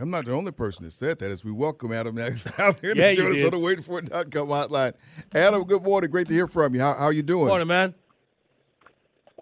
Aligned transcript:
I'm 0.00 0.10
not 0.10 0.24
the 0.24 0.32
only 0.32 0.52
person 0.52 0.84
that 0.84 0.92
said 0.92 1.18
that. 1.18 1.30
As 1.30 1.44
we 1.44 1.52
welcome 1.52 1.92
Adam 1.92 2.14
next 2.14 2.46
out 2.58 2.80
here 2.80 2.94
Yeah, 2.94 3.10
to 3.10 3.14
join 3.14 3.24
you 3.26 3.30
us 3.30 3.36
did. 3.36 3.54
on 3.54 3.60
the 3.60 3.66
waitingforit.com 3.66 4.48
hotline. 4.48 4.94
Adam, 5.34 5.64
good 5.64 5.82
morning. 5.82 6.10
Great 6.10 6.28
to 6.28 6.34
hear 6.34 6.46
from 6.46 6.74
you. 6.74 6.80
How, 6.80 6.94
how 6.94 7.08
you 7.10 7.22
doing? 7.22 7.44
Good 7.44 7.48
morning, 7.48 7.68
man. 7.68 7.94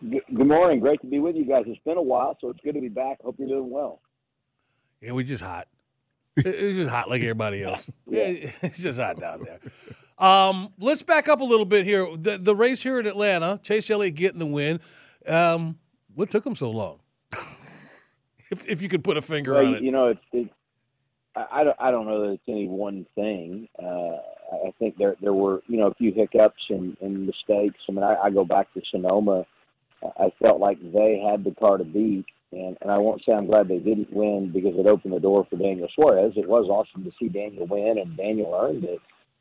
Good 0.08 0.22
good 0.34 0.46
morning. 0.48 0.80
Great 0.80 1.00
to 1.02 1.06
be 1.06 1.18
with 1.18 1.36
you 1.36 1.44
guys. 1.44 1.64
It's 1.66 1.78
been 1.84 1.98
a 1.98 2.02
while, 2.02 2.36
so 2.40 2.48
it's 2.50 2.60
good 2.64 2.74
to 2.74 2.80
be 2.80 2.88
back. 2.88 3.20
Hope 3.22 3.36
you're 3.38 3.48
doing 3.48 3.70
well. 3.70 4.00
Yeah, 5.00 5.12
we 5.12 5.24
just 5.24 5.42
hot. 5.44 5.68
It- 6.36 6.46
It's 6.46 6.76
just 6.78 6.90
hot 6.90 7.08
like 7.10 7.20
everybody 7.22 7.62
else. 7.64 7.88
yeah. 8.06 8.50
It's 8.62 8.78
just 8.78 8.98
hot 8.98 9.20
down 9.20 9.44
there. 9.44 9.58
Um, 10.18 10.72
let's 10.78 11.02
back 11.02 11.28
up 11.28 11.40
a 11.40 11.44
little 11.44 11.64
bit 11.66 11.84
here. 11.84 12.08
The, 12.16 12.38
the 12.38 12.54
race 12.56 12.82
here 12.82 12.98
in 12.98 13.06
Atlanta, 13.06 13.60
Chase 13.62 13.90
Elliott 13.90 14.14
getting 14.16 14.38
the 14.38 14.46
win. 14.46 14.80
Um, 15.26 15.78
what 16.14 16.30
took 16.30 16.44
him 16.46 16.56
so 16.56 16.70
long? 16.70 16.98
If, 18.50 18.68
if 18.68 18.82
you 18.82 18.88
could 18.88 19.04
put 19.04 19.16
a 19.16 19.22
finger 19.22 19.54
Well, 19.54 19.66
on 19.66 19.74
it. 19.74 19.82
you 19.82 19.92
know, 19.92 20.08
it's, 20.08 20.20
it's 20.32 20.50
I, 21.36 21.64
don't 21.64 21.76
I 21.78 21.91
don't 21.91 22.06
know 22.06 22.26
that 22.26 22.32
it's 22.34 22.42
any 22.48 22.66
one 22.69 23.06
thing. 23.14 23.69
Uh, 23.80 23.86
I 24.52 24.69
I 24.69 24.72
think 24.78 24.97
there 24.98 25.16
there 25.20 25.32
were 25.32 25.62
you 25.69 25.78
know 25.78 25.86
a 25.86 25.94
few 25.94 26.12
hiccups 26.12 26.62
and, 26.69 26.97
and 27.00 27.26
mistakes. 27.26 27.78
I 27.88 27.92
mean, 27.92 28.02
I, 28.02 28.16
I 28.25 28.30
go 28.30 28.44
back 28.44 28.72
to 28.75 28.82
Sonoma. 28.91 29.47
I 30.19 30.32
felt 30.41 30.60
like 30.60 30.78
they 30.80 31.22
had 31.30 31.44
the 31.44 31.54
car 31.58 31.76
to 31.78 31.84
beat, 31.84 32.26
and 32.52 32.76
and 32.80 32.91
I 32.91 32.98
won't 32.98 33.22
say 33.25 33.32
I'm 33.32 33.47
glad 33.47 33.69
they 33.69 33.78
didn't 33.78 34.12
win 34.12 34.50
because 34.52 34.72
it 34.76 34.86
opened 34.86 35.14
the 35.14 35.20
door 35.20 35.46
for 35.48 35.56
Daniel 35.56 35.88
Suarez. 35.94 36.32
It 36.36 36.48
was 36.48 36.66
awesome 36.69 37.04
to 37.04 37.12
see 37.19 37.28
Daniel 37.28 37.66
win, 37.66 37.98
and 37.98 38.16
Daniel 38.16 38.58
earned 38.60 38.84
it. 38.84 38.98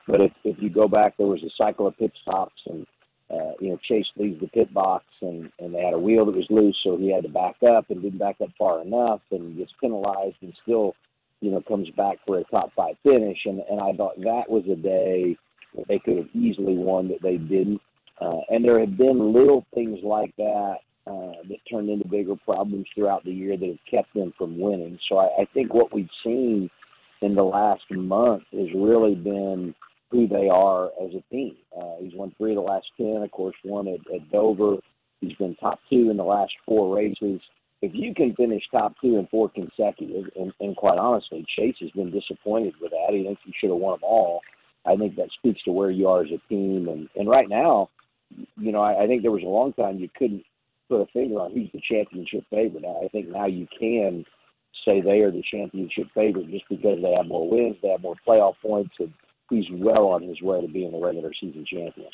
But 0.07 0.22
if 0.22 0.31
if 0.44 0.57
you 0.59 0.69
go 0.69 0.88
back, 0.88 1.17
there 1.17 1.28
was 1.28 1.44
a 1.44 1.50
cycle 1.57 1.88
of 1.88 1.97
pit 1.97 2.11
stops, 2.22 2.61
and 2.67 2.85
uh, 3.31 3.53
you 3.59 3.69
know 3.69 3.79
Chase 3.88 4.07
leaves 4.17 4.40
the 4.40 4.47
pit 4.47 4.73
box, 4.73 5.06
and 5.22 5.51
and 5.59 5.73
they 5.73 5.81
had 5.81 5.94
a 5.94 6.00
wheel 6.00 6.25
that 6.25 6.35
was 6.35 6.47
loose, 6.50 6.78
so 6.84 6.97
he 6.97 7.12
had 7.13 7.23
to 7.23 7.29
back 7.29 7.56
up 7.63 7.90
and 7.90 8.01
didn't 8.01 8.19
back 8.19 8.38
up 8.41 8.50
far 8.57 8.81
enough, 8.81 9.22
and 9.31 9.57
gets 9.57 9.72
penalized, 9.81 10.38
and 10.41 10.53
still 10.63 10.95
you 11.41 11.51
know, 11.51 11.62
comes 11.62 11.90
back 11.91 12.17
for 12.25 12.40
a 12.40 12.44
top 12.45 12.72
five 12.75 12.95
finish. 13.03 13.38
And, 13.45 13.62
and 13.69 13.79
I 13.79 13.94
thought 13.94 14.17
that 14.17 14.50
was 14.50 14.63
a 14.72 14.75
day 14.75 15.38
that 15.75 15.88
they 15.88 16.00
could 16.00 16.17
have 16.17 16.35
easily 16.35 16.75
won 16.75 17.07
that 17.09 17.22
they 17.22 17.38
didn't. 17.38 17.81
Uh, 18.19 18.41
and 18.50 18.66
there 18.66 18.79
have 18.79 18.97
been 18.97 19.34
little 19.34 19.66
things 19.73 20.00
like 20.03 20.35
that 20.38 20.78
uh, 21.07 21.41
that 21.47 21.57
turned 21.72 21.90
into 21.90 22.07
bigger 22.07 22.35
problems 22.35 22.85
throughout 22.94 23.23
the 23.23 23.31
year 23.31 23.56
that 23.56 23.67
have 23.67 23.78
kept 23.90 24.13
them 24.13 24.34
from 24.38 24.59
winning. 24.59 25.00
So 25.07 25.17
I, 25.17 25.41
I 25.41 25.46
think 25.53 25.73
what 25.73 25.94
we've 25.94 26.09
seen 26.23 26.69
in 27.22 27.35
the 27.35 27.44
last 27.44 27.84
month 27.90 28.44
has 28.51 28.67
really 28.75 29.16
been 29.16 29.73
who 30.12 30.28
they 30.28 30.50
are 30.50 30.88
as 31.03 31.12
a 31.14 31.24
team. 31.34 31.56
Uh, 31.75 31.96
he's 32.02 32.14
won 32.14 32.34
three 32.38 32.52
of 32.52 32.56
the 32.56 32.62
last 32.62 32.88
ten, 32.97 33.22
of 33.24 33.31
course, 33.31 33.56
one 33.64 33.88
at, 33.88 34.00
at 34.14 34.31
Dover. 34.31 34.78
He's 35.22 35.34
been 35.34 35.56
top 35.56 35.80
two 35.90 36.09
in 36.09 36.18
the 36.18 36.24
last 36.24 36.53
four 36.66 36.96
races 36.96 37.42
if 37.81 37.92
you 37.94 38.14
can 38.14 38.36
finish 38.36 38.64
top 38.72 38.96
two 39.02 39.18
in 39.18 39.28
four 39.28 39.50
consecutive, 39.50 40.25
and, 40.36 40.52
and 40.59 40.75
quite 40.75 40.97
honestly, 40.97 41.46
Chase 41.56 41.75
has 41.80 41.92
been 41.92 42.12
disappointed 42.12 42.74
with 42.81 42.92
that. 42.92 43.14
He 43.14 43.24
thinks 43.24 43.42
he 43.46 43.53
should 43.59 43.70
have 43.70 43.80
won 43.80 43.94
them 43.94 44.03
all. 44.03 44.42
I 44.86 44.96
think 44.96 45.16
that 45.16 45.30
speaks 45.38 45.62
to 45.64 45.72
where 45.72 45.90
you 45.90 46.08
are 46.08 46.22
as 46.22 46.31
a 46.31 46.47
team. 46.50 46.88
And, 46.90 47.08
and 47.16 47.30
right 47.30 47.47
now, 47.47 47.90
you 48.58 48.72
know, 48.72 48.81
I, 48.81 49.03
I 49.03 49.08
think 49.08 49.22
there 49.22 49.31
was 49.31 49.44
a 49.44 49.47
long 49.47 49.74
time 49.74 50.00
you 50.00 50.09
couldn't 50.18 50.44
put 50.90 51.02
a 51.02 51.06
finger 51.14 51.40
on 51.40 51.53
who's 51.53 51.70
the 51.74 51.81
championship 51.90 52.44
favorite. 52.50 52.84
I 52.86 53.08
think 53.09 53.30
now 53.30 53.46
you 53.46 53.68
can 53.80 54.26
say 54.86 55.02
they 55.02 55.20
are 55.20 55.31
the 55.31 55.44
championship 55.50 56.08
favorite 56.14 56.52
just 56.52 56.66
because 56.70 57.00
they 57.02 57.14
have 57.16 57.28
more 57.28 57.50
wins, 57.50 57.78
they 57.81 57.90
have 57.90 58.02
more 58.02 58.16
playoff 58.28 58.56
points, 58.62 58.94
and 59.00 59.14
he's 59.49 59.65
well 59.71 60.07
on 60.07 60.23
his 60.23 60.41
way 60.41 60.61
to 60.61 60.67
being 60.67 60.93
a 60.93 60.99
regular 60.99 61.31
season 61.39 61.65
champion. 61.71 62.09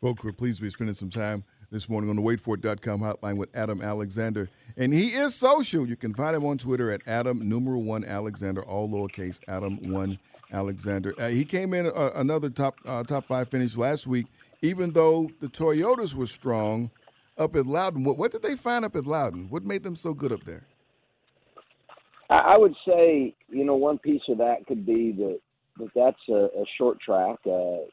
Folks, 0.00 0.22
we're 0.22 0.32
pleased 0.32 0.58
to 0.58 0.64
be 0.64 0.70
spending 0.70 0.94
some 0.94 1.10
time 1.10 1.44
this 1.70 1.88
morning 1.88 2.08
on 2.08 2.16
the 2.16 2.22
waitforit.com 2.22 3.00
hotline 3.00 3.36
with 3.36 3.48
Adam 3.54 3.82
Alexander. 3.82 4.48
And 4.76 4.92
he 4.92 5.08
is 5.08 5.34
social. 5.34 5.88
You 5.88 5.96
can 5.96 6.14
find 6.14 6.36
him 6.36 6.44
on 6.44 6.58
Twitter 6.58 6.90
at 6.90 7.02
Adam 7.06 7.48
numeral 7.48 7.82
one 7.82 8.04
Alexander, 8.04 8.62
all 8.62 8.88
lowercase 8.88 9.40
Adam 9.48 9.90
one 9.92 10.18
Alexander. 10.52 11.14
Uh, 11.18 11.28
he 11.28 11.44
came 11.44 11.74
in 11.74 11.86
uh, 11.86 12.10
another 12.14 12.48
top 12.48 12.76
uh, 12.86 13.02
top 13.02 13.26
five 13.26 13.48
finish 13.48 13.76
last 13.76 14.06
week, 14.06 14.26
even 14.62 14.92
though 14.92 15.30
the 15.40 15.48
Toyotas 15.48 16.14
were 16.14 16.26
strong 16.26 16.90
up 17.36 17.54
at 17.56 17.66
Loudon. 17.66 18.04
What, 18.04 18.18
what 18.18 18.32
did 18.32 18.42
they 18.42 18.56
find 18.56 18.84
up 18.84 18.96
at 18.96 19.06
Loudon? 19.06 19.48
What 19.50 19.64
made 19.64 19.82
them 19.82 19.96
so 19.96 20.14
good 20.14 20.32
up 20.32 20.44
there? 20.44 20.66
I, 22.30 22.54
I 22.54 22.56
would 22.56 22.74
say, 22.86 23.34
you 23.48 23.64
know, 23.64 23.74
one 23.74 23.98
piece 23.98 24.22
of 24.28 24.38
that 24.38 24.66
could 24.66 24.86
be 24.86 25.12
that, 25.12 25.40
that 25.78 25.88
that's 25.94 26.28
a, 26.28 26.60
a 26.60 26.64
short 26.76 27.00
track. 27.00 27.38
Uh, 27.46 27.86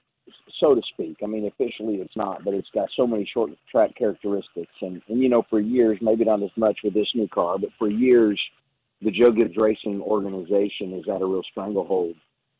so 0.59 0.73
to 0.73 0.81
speak. 0.94 1.18
I 1.23 1.28
mean, 1.28 1.46
officially 1.46 1.96
it's 1.96 2.16
not, 2.16 2.44
but 2.44 2.53
it's 2.53 2.69
got 2.73 2.90
so 2.96 3.06
many 3.06 3.29
short 3.31 3.51
track 3.69 3.96
characteristics. 3.96 4.72
And, 4.81 5.01
and 5.07 5.22
you 5.22 5.29
know, 5.29 5.44
for 5.50 5.59
years, 5.59 6.00
maybe 6.01 6.25
not 6.25 6.41
as 6.41 6.50
much 6.56 6.79
with 6.84 6.94
this 6.94 7.09
new 7.13 7.28
car, 7.28 7.57
but 7.59 7.69
for 7.78 7.90
years, 7.90 8.40
the 9.01 9.12
Joe 9.12 9.31
Gibbs 9.31 9.57
Racing 9.57 10.01
organization 10.01 10.94
has 10.94 11.03
had 11.06 11.22
a 11.22 11.25
real 11.25 11.44
stranglehold 11.51 12.16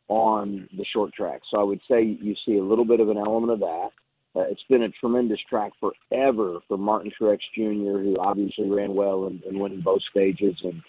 on 0.08 0.70
the 0.78 0.86
short 0.94 1.14
track. 1.14 1.42
So 1.50 1.60
I 1.60 1.64
would 1.64 1.82
say 1.90 2.04
you 2.04 2.36
see 2.46 2.58
a 2.58 2.64
little 2.64 2.86
bit 2.86 3.00
of 3.00 3.10
an 3.10 3.18
element 3.18 3.54
of 3.54 3.60
that. 3.60 3.90
Uh, 4.36 4.42
it's 4.42 4.64
been 4.70 4.84
a 4.84 4.90
tremendous 4.90 5.40
track 5.50 5.72
forever 5.80 6.60
for 6.68 6.78
Martin 6.78 7.12
Truex 7.20 7.40
Jr., 7.56 8.00
who 8.00 8.18
obviously 8.20 8.70
ran 8.70 8.94
well 8.94 9.28
and, 9.28 9.42
and 9.44 9.60
winning 9.60 9.82
both 9.82 10.02
stages 10.12 10.56
and 10.64 10.82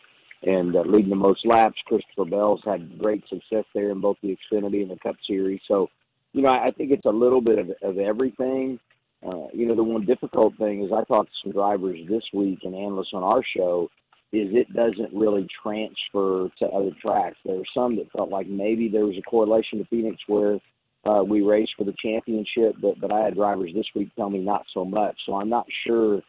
and 0.46 0.74
uh, 0.74 0.82
leading 0.86 1.10
the 1.10 1.16
most 1.16 1.44
laps. 1.44 1.76
Christopher 1.86 2.24
Bell's 2.24 2.62
had 2.64 2.98
great 2.98 3.22
success 3.28 3.64
there 3.74 3.90
in 3.90 4.00
both 4.00 4.16
the 4.22 4.36
Xfinity 4.36 4.82
and 4.82 4.90
the 4.90 4.98
Cup 5.02 5.16
Series. 5.26 5.60
So 5.68 5.88
you 6.32 6.42
know, 6.42 6.48
I 6.48 6.70
think 6.76 6.90
it's 6.90 7.06
a 7.06 7.10
little 7.10 7.40
bit 7.40 7.58
of, 7.58 7.70
of 7.82 7.98
everything. 7.98 8.78
Uh, 9.26 9.46
you 9.52 9.66
know, 9.66 9.74
the 9.74 9.82
one 9.82 10.04
difficult 10.04 10.52
thing 10.58 10.84
is 10.84 10.90
I 10.92 11.02
talked 11.04 11.30
to 11.30 11.36
some 11.42 11.52
drivers 11.52 11.98
this 12.08 12.22
week 12.34 12.60
and 12.62 12.74
analysts 12.74 13.14
on 13.14 13.22
our 13.22 13.42
show 13.56 13.88
is 14.32 14.48
it 14.52 14.72
doesn't 14.74 15.16
really 15.18 15.46
transfer 15.62 16.48
to 16.58 16.66
other 16.66 16.90
tracks. 17.00 17.36
There 17.44 17.56
were 17.56 17.64
some 17.74 17.96
that 17.96 18.12
felt 18.12 18.28
like 18.28 18.48
maybe 18.48 18.88
there 18.88 19.06
was 19.06 19.16
a 19.16 19.22
correlation 19.22 19.78
to 19.78 19.86
Phoenix 19.86 20.18
where 20.26 20.58
uh, 21.06 21.22
we 21.22 21.40
raced 21.40 21.72
for 21.78 21.84
the 21.84 21.94
championship, 22.02 22.74
but 22.82 23.00
but 23.00 23.12
I 23.12 23.24
had 23.24 23.34
drivers 23.34 23.70
this 23.74 23.86
week 23.94 24.10
tell 24.14 24.28
me 24.28 24.40
not 24.40 24.66
so 24.74 24.84
much. 24.84 25.16
So 25.24 25.36
I'm 25.36 25.48
not 25.48 25.66
sure 25.86 26.20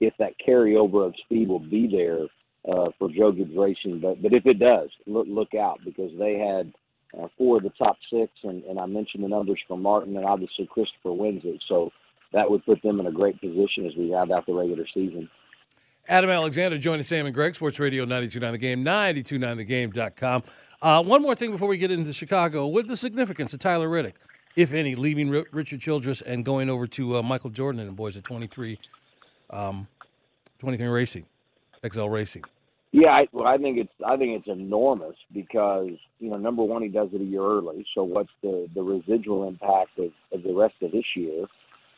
if 0.00 0.14
that 0.18 0.34
carryover 0.46 1.06
of 1.06 1.14
speed 1.24 1.48
will 1.48 1.58
be 1.58 1.88
there 1.90 2.26
uh, 2.70 2.90
for 2.98 3.08
Joe 3.10 3.32
Gibbs 3.32 3.56
Racing. 3.56 4.00
But 4.00 4.22
but 4.22 4.32
if 4.32 4.46
it 4.46 4.58
does, 4.58 4.90
look 5.06 5.26
look 5.28 5.54
out 5.54 5.80
because 5.84 6.10
they 6.18 6.38
had 6.38 6.72
uh, 7.18 7.28
four 7.38 7.58
of 7.58 7.62
the 7.62 7.70
top 7.70 7.96
six, 8.12 8.32
and, 8.42 8.64
and 8.64 8.78
I 8.78 8.86
mentioned 8.86 9.24
the 9.24 9.28
numbers 9.28 9.60
for 9.66 9.78
Martin, 9.78 10.16
and 10.16 10.26
obviously 10.26 10.66
Christopher 10.70 11.12
wins 11.12 11.42
it. 11.44 11.62
So 11.68 11.90
that 12.32 12.50
would 12.50 12.64
put 12.64 12.82
them 12.82 13.00
in 13.00 13.06
a 13.06 13.12
great 13.12 13.40
position 13.40 13.86
as 13.86 13.96
we 13.96 14.12
round 14.12 14.32
out 14.32 14.46
the 14.46 14.54
regular 14.54 14.84
season. 14.92 15.28
Adam 16.08 16.30
Alexander 16.30 16.78
joining 16.78 17.04
Sam 17.04 17.26
and 17.26 17.34
Greg, 17.34 17.56
Sports 17.56 17.80
Radio 17.80 18.04
929 18.04 18.52
The 18.52 18.58
Game, 18.58 18.84
929thegame.com. 18.84 20.44
Uh, 20.80 21.02
one 21.02 21.20
more 21.20 21.34
thing 21.34 21.50
before 21.50 21.66
we 21.66 21.78
get 21.78 21.90
into 21.90 22.12
Chicago. 22.12 22.66
What 22.66 22.86
the 22.86 22.96
significance 22.96 23.52
of 23.52 23.58
Tyler 23.58 23.88
Reddick, 23.88 24.14
if 24.54 24.72
any, 24.72 24.94
leaving 24.94 25.34
R- 25.34 25.46
Richard 25.50 25.80
Childress 25.80 26.20
and 26.20 26.44
going 26.44 26.70
over 26.70 26.86
to 26.86 27.16
uh, 27.16 27.22
Michael 27.22 27.50
Jordan 27.50 27.80
and 27.80 27.88
the 27.88 27.94
boys 27.94 28.16
at 28.16 28.22
23, 28.22 28.78
um, 29.50 29.88
23 30.60 30.86
Racing, 30.86 31.26
XL 31.84 32.06
Racing? 32.06 32.44
Yeah, 32.98 33.10
I, 33.10 33.26
well, 33.30 33.46
I 33.46 33.58
think 33.58 33.76
it's 33.76 33.92
I 34.06 34.16
think 34.16 34.40
it's 34.40 34.48
enormous 34.48 35.16
because 35.34 35.90
you 36.18 36.30
know 36.30 36.38
number 36.38 36.62
one 36.64 36.80
he 36.80 36.88
does 36.88 37.10
it 37.12 37.20
a 37.20 37.24
year 37.24 37.42
early. 37.42 37.84
So 37.94 38.04
what's 38.04 38.30
the 38.42 38.68
the 38.74 38.82
residual 38.82 39.46
impact 39.46 39.98
of, 39.98 40.12
of 40.32 40.42
the 40.42 40.54
rest 40.54 40.76
of 40.80 40.92
this 40.92 41.04
year? 41.14 41.44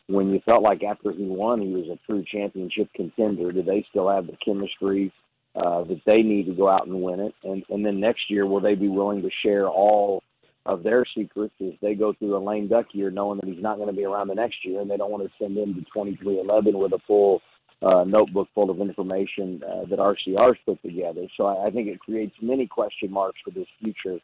When 0.07 0.29
you 0.29 0.41
felt 0.45 0.61
like 0.61 0.83
after 0.83 1.13
he 1.13 1.23
won 1.23 1.61
he 1.61 1.69
was 1.69 1.85
a 1.87 1.97
true 2.05 2.25
championship 2.29 2.89
contender, 2.93 3.53
do 3.53 3.63
they 3.63 3.85
still 3.89 4.09
have 4.09 4.27
the 4.27 4.35
chemistry 4.43 5.13
uh, 5.55 5.85
that 5.85 6.01
they 6.05 6.21
need 6.21 6.47
to 6.47 6.53
go 6.53 6.67
out 6.67 6.87
and 6.87 7.01
win 7.01 7.21
it? 7.21 7.33
And 7.45 7.63
and 7.69 7.85
then 7.85 8.01
next 8.01 8.29
year 8.29 8.45
will 8.45 8.59
they 8.59 8.75
be 8.75 8.89
willing 8.89 9.21
to 9.21 9.29
share 9.41 9.69
all 9.69 10.21
of 10.65 10.83
their 10.83 11.05
secrets 11.15 11.53
as 11.61 11.75
they 11.81 11.95
go 11.95 12.11
through 12.11 12.35
a 12.35 12.43
lame 12.43 12.67
duck 12.67 12.87
year, 12.91 13.09
knowing 13.09 13.39
that 13.39 13.47
he's 13.47 13.63
not 13.63 13.77
going 13.77 13.87
to 13.87 13.95
be 13.95 14.03
around 14.03 14.27
the 14.27 14.35
next 14.35 14.65
year, 14.65 14.81
and 14.81 14.91
they 14.91 14.97
don't 14.97 15.11
want 15.11 15.23
to 15.23 15.31
send 15.41 15.57
him 15.57 15.75
to 15.75 15.81
twenty 15.93 16.17
three 16.21 16.41
eleven 16.41 16.77
with 16.77 16.91
a 16.91 16.99
full 17.07 17.39
uh, 17.81 18.03
notebook 18.03 18.47
full 18.53 18.69
of 18.69 18.81
information 18.81 19.61
uh, 19.63 19.85
that 19.89 19.99
RCR's 19.99 20.57
put 20.65 20.81
together. 20.81 21.25
So 21.37 21.45
I, 21.45 21.67
I 21.67 21.71
think 21.71 21.87
it 21.87 21.99
creates 21.99 22.35
many 22.41 22.67
question 22.67 23.11
marks 23.11 23.39
for 23.43 23.51
this 23.51 23.67
future 23.81 24.19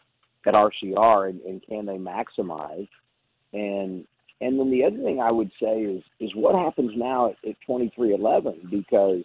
at 0.46 0.54
RCR, 0.54 1.30
and, 1.30 1.42
and 1.42 1.62
can 1.68 1.86
they 1.86 1.98
maximize? 1.98 2.88
And 3.54 4.06
and 4.42 4.60
then 4.60 4.69
the 4.69 4.84
other 4.84 4.98
thing 4.98 5.22
I 5.22 5.31
would 5.31 5.52
say 5.62 5.81
is 5.81 6.04
is 6.19 6.31
what 6.36 6.56
happens 6.56 6.92
now 6.96 7.28
at, 7.28 7.50
at 7.50 7.56
2311 7.66 8.68
because 8.69 9.24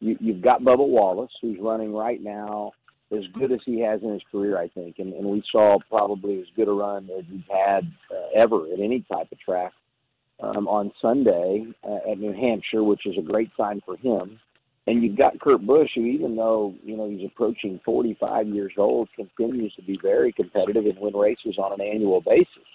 you, 0.00 0.16
you've 0.20 0.42
got 0.42 0.62
Bubba 0.62 0.86
Wallace 0.86 1.32
who's 1.42 1.58
running 1.60 1.92
right 1.92 2.22
now 2.22 2.72
as 3.12 3.24
good 3.38 3.52
as 3.52 3.60
he 3.64 3.80
has 3.80 4.00
in 4.02 4.12
his 4.12 4.22
career, 4.30 4.58
I 4.58 4.68
think, 4.68 4.96
and, 4.98 5.12
and 5.12 5.26
we 5.26 5.42
saw 5.52 5.78
probably 5.88 6.40
as 6.40 6.46
good 6.56 6.68
a 6.68 6.72
run 6.72 7.08
as 7.16 7.24
he's 7.30 7.42
had 7.50 7.84
uh, 8.10 8.40
ever 8.40 8.64
at 8.72 8.80
any 8.80 9.04
type 9.10 9.30
of 9.30 9.38
track 9.40 9.72
um, 10.40 10.68
on 10.68 10.92
Sunday 11.00 11.66
uh, 11.82 12.10
at 12.10 12.18
New 12.18 12.32
Hampshire, 12.32 12.82
which 12.82 13.06
is 13.06 13.14
a 13.18 13.22
great 13.22 13.50
sign 13.56 13.80
for 13.84 13.96
him. 13.96 14.38
And 14.86 15.02
you've 15.02 15.16
got 15.16 15.40
Kurt 15.40 15.66
Busch, 15.66 15.90
who 15.94 16.04
even 16.04 16.36
though 16.36 16.74
you 16.82 16.96
know 16.96 17.08
he's 17.08 17.26
approaching 17.26 17.80
45 17.84 18.48
years 18.48 18.72
old, 18.76 19.08
continues 19.16 19.74
to 19.76 19.82
be 19.82 19.98
very 20.02 20.32
competitive 20.32 20.84
and 20.84 20.98
win 20.98 21.14
races 21.14 21.56
on 21.58 21.72
an 21.72 21.80
annual 21.80 22.20
basis. 22.20 22.68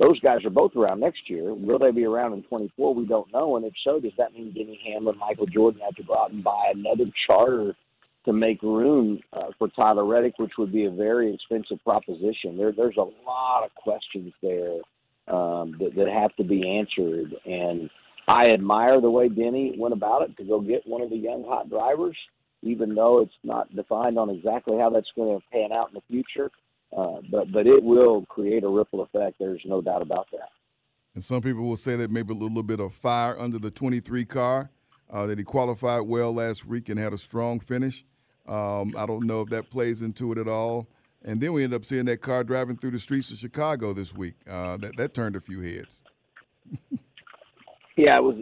Those 0.00 0.18
guys 0.18 0.44
are 0.44 0.50
both 0.50 0.74
around 0.74 0.98
next 0.98 1.30
year. 1.30 1.54
Will 1.54 1.78
they 1.78 1.92
be 1.92 2.04
around 2.04 2.32
in 2.32 2.42
24? 2.42 2.94
We 2.94 3.06
don't 3.06 3.32
know. 3.32 3.56
And 3.56 3.64
if 3.64 3.74
so, 3.84 4.00
does 4.00 4.10
that 4.18 4.32
mean 4.32 4.52
Denny 4.52 4.80
Hamlin, 4.84 5.16
Michael 5.18 5.46
Jordan 5.46 5.80
have 5.84 5.94
to 5.94 6.02
go 6.02 6.16
out 6.16 6.32
and 6.32 6.42
buy 6.42 6.72
another 6.74 7.04
charter 7.28 7.76
to 8.24 8.32
make 8.32 8.60
room 8.62 9.20
uh, 9.32 9.50
for 9.56 9.68
Tyler 9.68 10.04
Reddick, 10.04 10.36
which 10.38 10.52
would 10.58 10.72
be 10.72 10.86
a 10.86 10.90
very 10.90 11.32
expensive 11.32 11.78
proposition? 11.84 12.56
There, 12.56 12.72
there's 12.72 12.96
a 12.96 13.02
lot 13.24 13.62
of 13.64 13.72
questions 13.76 14.32
there 14.42 14.78
um, 15.28 15.76
that, 15.78 15.94
that 15.96 16.08
have 16.08 16.34
to 16.36 16.44
be 16.44 16.78
answered. 16.78 17.34
And 17.44 17.90
I 18.28 18.50
admire 18.50 19.00
the 19.00 19.10
way 19.10 19.28
Denny 19.28 19.74
went 19.78 19.94
about 19.94 20.22
it 20.22 20.36
to 20.36 20.44
go 20.44 20.60
get 20.60 20.86
one 20.86 21.02
of 21.02 21.10
the 21.10 21.16
young 21.16 21.44
hot 21.46 21.68
drivers, 21.68 22.16
even 22.62 22.94
though 22.94 23.20
it's 23.20 23.34
not 23.42 23.74
defined 23.74 24.18
on 24.18 24.30
exactly 24.30 24.78
how 24.78 24.90
that's 24.90 25.10
going 25.16 25.38
to 25.38 25.44
pan 25.52 25.72
out 25.72 25.88
in 25.88 25.94
the 25.94 26.02
future. 26.08 26.50
Uh, 26.96 27.20
but 27.30 27.50
but 27.52 27.66
it 27.66 27.82
will 27.82 28.24
create 28.26 28.62
a 28.62 28.68
ripple 28.68 29.02
effect. 29.02 29.36
There's 29.40 29.62
no 29.64 29.80
doubt 29.80 30.02
about 30.02 30.28
that. 30.30 30.50
And 31.14 31.24
some 31.24 31.42
people 31.42 31.64
will 31.64 31.76
say 31.76 31.96
that 31.96 32.10
maybe 32.10 32.32
a 32.32 32.36
little 32.36 32.62
bit 32.62 32.80
of 32.80 32.92
fire 32.92 33.36
under 33.38 33.58
the 33.58 33.70
23 33.70 34.24
car. 34.24 34.70
Uh, 35.10 35.26
that 35.26 35.38
he 35.38 35.44
qualified 35.44 36.02
well 36.02 36.32
last 36.32 36.64
week 36.64 36.88
and 36.88 36.98
had 36.98 37.12
a 37.12 37.18
strong 37.18 37.60
finish. 37.60 38.04
Um, 38.48 38.94
I 38.96 39.06
don't 39.06 39.26
know 39.26 39.42
if 39.42 39.50
that 39.50 39.70
plays 39.70 40.02
into 40.02 40.32
it 40.32 40.38
at 40.38 40.48
all. 40.48 40.88
And 41.24 41.40
then 41.40 41.54
we 41.54 41.64
end 41.64 41.72
up 41.72 41.84
seeing 41.84 42.04
that 42.04 42.20
car 42.20 42.44
driving 42.44 42.76
through 42.76 42.90
the 42.90 42.98
streets 42.98 43.30
of 43.30 43.38
Chicago 43.38 43.94
this 43.94 44.14
week. 44.14 44.34
Uh, 44.48 44.76
that 44.76 44.96
that 44.96 45.14
turned 45.14 45.36
a 45.36 45.40
few 45.40 45.60
heads. 45.60 46.02
yeah, 47.96 48.18
it 48.18 48.22
was. 48.22 48.36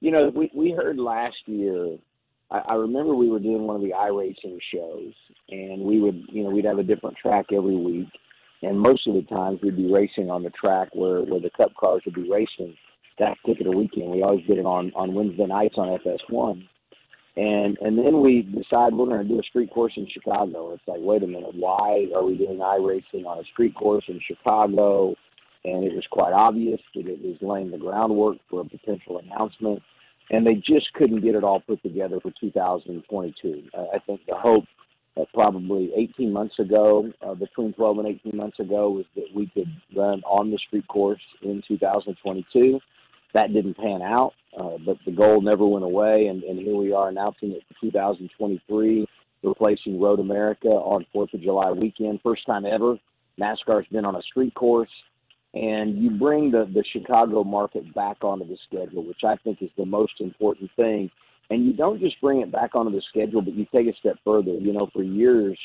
You 0.00 0.10
know, 0.10 0.32
we 0.34 0.50
we 0.54 0.72
heard 0.72 0.98
last 0.98 1.36
year. 1.46 1.98
I, 2.50 2.58
I 2.70 2.74
remember 2.74 3.14
we 3.14 3.28
were 3.28 3.38
doing 3.38 3.62
one 3.62 3.76
of 3.76 3.82
the 3.82 3.90
iRacing 3.90 4.58
shows, 4.72 5.12
and 5.50 5.82
we 5.82 6.00
would, 6.00 6.22
you 6.28 6.42
know, 6.42 6.50
we'd 6.50 6.64
have 6.64 6.78
a 6.78 6.82
different 6.82 7.16
track 7.16 7.46
every 7.54 7.76
week, 7.76 8.08
and 8.62 8.80
most 8.80 9.06
of 9.06 9.14
the 9.14 9.22
times 9.22 9.60
we'd 9.62 9.76
be 9.76 9.92
racing 9.92 10.30
on 10.30 10.42
the 10.42 10.50
track 10.50 10.88
where 10.94 11.20
where 11.20 11.40
the 11.40 11.50
Cup 11.56 11.72
cars 11.78 12.02
would 12.06 12.14
be 12.14 12.28
racing 12.30 12.74
that 13.18 13.36
particular 13.42 13.76
weekend. 13.76 14.10
We 14.10 14.22
always 14.22 14.46
did 14.46 14.58
it 14.58 14.64
on 14.66 14.90
on 14.96 15.14
Wednesday 15.14 15.46
nights 15.46 15.74
on 15.76 15.98
FS1 15.98 16.66
and 17.36 17.78
and 17.80 17.98
then 17.98 18.20
we 18.20 18.42
decide 18.42 18.92
we're 18.92 19.06
going 19.06 19.26
to 19.26 19.28
do 19.28 19.40
a 19.40 19.42
street 19.42 19.70
course 19.70 19.92
in 19.96 20.06
Chicago. 20.12 20.72
It's 20.72 20.82
like, 20.86 21.00
wait 21.00 21.22
a 21.22 21.26
minute, 21.26 21.54
why 21.54 22.06
are 22.14 22.24
we 22.24 22.36
doing 22.36 22.58
iRacing 22.58 23.24
on 23.24 23.38
a 23.38 23.44
street 23.52 23.74
course 23.74 24.04
in 24.08 24.20
Chicago? 24.26 25.14
And 25.64 25.84
it 25.84 25.94
was 25.94 26.04
quite 26.10 26.32
obvious 26.32 26.80
that 26.94 27.06
it 27.06 27.22
was 27.22 27.36
laying 27.40 27.70
the 27.70 27.78
groundwork 27.78 28.38
for 28.50 28.60
a 28.60 28.64
potential 28.64 29.18
announcement, 29.18 29.80
and 30.30 30.44
they 30.44 30.54
just 30.54 30.92
couldn't 30.94 31.22
get 31.22 31.36
it 31.36 31.44
all 31.44 31.60
put 31.60 31.82
together 31.82 32.18
for 32.20 32.32
2022. 32.40 33.62
I 33.72 33.98
think 34.00 34.20
the 34.26 34.34
hope 34.34 34.64
that 35.16 35.26
probably 35.32 35.92
18 35.96 36.32
months 36.32 36.58
ago, 36.58 37.10
uh, 37.26 37.34
between 37.34 37.72
12 37.74 37.98
and 37.98 38.08
18 38.08 38.36
months 38.36 38.58
ago, 38.58 38.90
was 38.90 39.04
that 39.14 39.26
we 39.34 39.46
could 39.54 39.68
run 39.96 40.22
on 40.24 40.50
the 40.50 40.58
street 40.66 40.88
course 40.88 41.20
in 41.42 41.62
2022. 41.68 42.80
That 43.34 43.52
didn't 43.52 43.76
pan 43.76 44.02
out. 44.02 44.32
Uh, 44.56 44.76
but 44.84 44.98
the 45.06 45.12
goal 45.12 45.40
never 45.40 45.66
went 45.66 45.84
away, 45.84 46.26
and, 46.26 46.42
and 46.42 46.58
here 46.58 46.76
we 46.76 46.92
are 46.92 47.08
announcing 47.08 47.52
it 47.52 47.62
for 47.68 47.86
2023, 47.86 49.06
replacing 49.42 50.00
Road 50.00 50.20
America 50.20 50.68
on 50.68 51.06
Fourth 51.12 51.32
of 51.32 51.40
July 51.40 51.70
weekend, 51.70 52.20
first 52.22 52.44
time 52.44 52.66
ever. 52.66 52.96
NASCAR's 53.40 53.86
been 53.90 54.04
on 54.04 54.16
a 54.16 54.22
street 54.22 54.54
course, 54.54 54.90
and 55.54 56.02
you 56.02 56.10
bring 56.10 56.50
the 56.50 56.70
the 56.72 56.84
Chicago 56.92 57.44
market 57.44 57.94
back 57.94 58.18
onto 58.22 58.46
the 58.46 58.58
schedule, 58.66 59.04
which 59.04 59.24
I 59.24 59.36
think 59.36 59.62
is 59.62 59.70
the 59.78 59.86
most 59.86 60.12
important 60.20 60.70
thing. 60.76 61.10
And 61.50 61.64
you 61.64 61.72
don't 61.72 62.00
just 62.00 62.20
bring 62.20 62.40
it 62.40 62.52
back 62.52 62.74
onto 62.74 62.92
the 62.92 63.02
schedule, 63.08 63.42
but 63.42 63.54
you 63.54 63.66
take 63.74 63.86
a 63.86 63.96
step 63.98 64.16
further. 64.24 64.52
You 64.52 64.72
know, 64.72 64.88
for 64.92 65.02
years, 65.02 65.58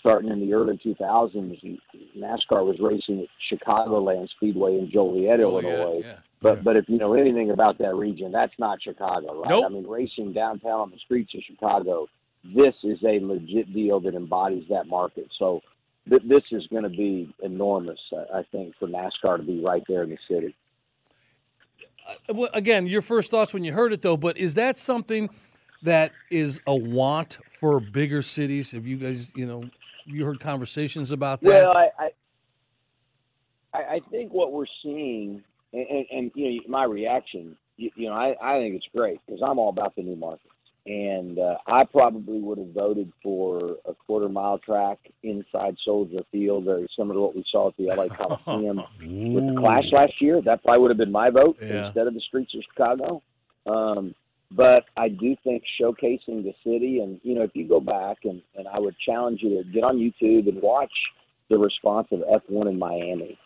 starting 0.00 0.30
in 0.30 0.40
the 0.40 0.52
early 0.52 0.78
2000s, 0.84 1.78
NASCAR 2.16 2.64
was 2.64 2.78
racing 2.80 3.22
at 3.22 3.28
Chicagoland 3.50 4.28
Speedway 4.30 4.78
in 4.78 4.90
Joliet, 4.90 5.40
oh, 5.40 5.58
Illinois. 5.58 6.00
Yeah, 6.02 6.06
yeah. 6.06 6.16
But 6.42 6.56
yeah. 6.56 6.62
but 6.62 6.76
if 6.76 6.88
you 6.88 6.98
know 6.98 7.14
anything 7.14 7.50
about 7.50 7.78
that 7.78 7.94
region, 7.94 8.32
that's 8.32 8.58
not 8.58 8.82
Chicago, 8.82 9.40
right? 9.40 9.50
Nope. 9.50 9.66
I 9.66 9.68
mean, 9.68 9.86
racing 9.86 10.32
downtown 10.32 10.80
on 10.80 10.90
the 10.90 10.98
streets 10.98 11.34
of 11.34 11.42
Chicago, 11.46 12.08
this 12.44 12.74
is 12.82 12.98
a 13.04 13.20
legit 13.20 13.72
deal 13.72 14.00
that 14.00 14.14
embodies 14.14 14.64
that 14.70 14.86
market. 14.86 15.28
So 15.38 15.60
th- 16.08 16.22
this 16.24 16.42
is 16.50 16.66
going 16.68 16.84
to 16.84 16.88
be 16.88 17.32
enormous, 17.42 18.00
I 18.34 18.42
think, 18.50 18.74
for 18.78 18.88
NASCAR 18.88 19.36
to 19.36 19.42
be 19.42 19.60
right 19.62 19.82
there 19.88 20.02
in 20.02 20.10
the 20.10 20.18
city. 20.28 20.54
Uh, 22.08 22.34
well, 22.34 22.50
again, 22.54 22.86
your 22.86 23.02
first 23.02 23.30
thoughts 23.30 23.52
when 23.52 23.64
you 23.64 23.72
heard 23.72 23.92
it, 23.92 24.02
though, 24.02 24.16
but 24.16 24.38
is 24.38 24.54
that 24.54 24.78
something 24.78 25.28
that 25.82 26.12
is 26.30 26.60
a 26.66 26.74
want 26.74 27.38
for 27.58 27.80
bigger 27.80 28.22
cities? 28.22 28.72
Have 28.72 28.86
you 28.86 28.96
guys, 28.96 29.30
you 29.34 29.46
know, 29.46 29.64
you 30.06 30.24
heard 30.24 30.40
conversations 30.40 31.10
about 31.10 31.40
that? 31.40 31.48
Well, 31.48 31.72
I, 31.72 32.10
I, 33.72 33.78
I 33.78 34.00
think 34.10 34.32
what 34.32 34.52
we're 34.52 34.66
seeing 34.82 35.42
and, 35.72 35.86
and, 35.86 36.06
and 36.10 36.30
you 36.34 36.56
know, 36.56 36.62
my 36.68 36.84
reaction, 36.84 37.56
you, 37.76 37.90
you 37.94 38.08
know, 38.08 38.14
I, 38.14 38.34
I 38.42 38.58
think 38.58 38.74
it's 38.76 38.86
great 38.94 39.20
because 39.26 39.40
I'm 39.44 39.58
all 39.58 39.68
about 39.68 39.94
the 39.96 40.02
new 40.02 40.16
markets. 40.16 40.46
And 40.86 41.38
uh, 41.38 41.56
I 41.66 41.84
probably 41.84 42.40
would 42.40 42.56
have 42.56 42.72
voted 42.72 43.12
for 43.22 43.76
a 43.86 43.94
quarter 43.94 44.30
mile 44.30 44.58
track 44.58 44.98
inside 45.22 45.76
Soldier 45.84 46.22
Field, 46.32 46.64
very 46.64 46.88
similar 46.96 47.14
to 47.14 47.20
what 47.20 47.36
we 47.36 47.44
saw 47.52 47.68
at 47.68 47.76
the 47.76 47.88
LA 47.88 48.08
Coliseum 48.08 48.78
with 49.34 49.46
the 49.46 49.56
Clash 49.58 49.92
last 49.92 50.14
year. 50.20 50.40
That 50.40 50.64
probably 50.64 50.80
would 50.80 50.90
have 50.90 50.98
been 50.98 51.12
my 51.12 51.28
vote 51.30 51.58
yeah. 51.60 51.86
instead 51.86 52.06
of 52.06 52.14
the 52.14 52.20
streets 52.20 52.54
of 52.54 52.62
Chicago. 52.62 53.22
Um, 53.66 54.14
but 54.52 54.84
I 54.96 55.08
do 55.08 55.36
think 55.44 55.62
showcasing 55.80 56.42
the 56.42 56.52
city, 56.64 57.00
and 57.00 57.20
you 57.22 57.34
know, 57.34 57.42
if 57.42 57.50
you 57.54 57.68
go 57.68 57.80
back 57.80 58.18
and, 58.24 58.42
and 58.56 58.66
I 58.66 58.78
would 58.78 58.96
challenge 59.06 59.40
you 59.42 59.62
to 59.62 59.70
get 59.70 59.84
on 59.84 59.98
YouTube 59.98 60.48
and 60.48 60.60
watch 60.60 60.92
the 61.48 61.58
response 61.58 62.08
of 62.12 62.20
F1 62.20 62.68
in 62.68 62.78
Miami. 62.78 63.38